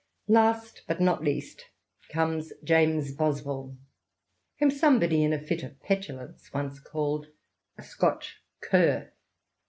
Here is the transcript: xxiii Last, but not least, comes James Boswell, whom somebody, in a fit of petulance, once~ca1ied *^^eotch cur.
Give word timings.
xxiii 0.27 0.33
Last, 0.35 0.81
but 0.87 0.99
not 0.99 1.23
least, 1.23 1.65
comes 2.11 2.51
James 2.63 3.11
Boswell, 3.13 3.77
whom 4.57 4.71
somebody, 4.71 5.23
in 5.23 5.31
a 5.31 5.37
fit 5.37 5.61
of 5.61 5.79
petulance, 5.79 6.51
once~ca1ied 6.51 7.27
*^^eotch 7.79 8.25
cur. 8.61 9.11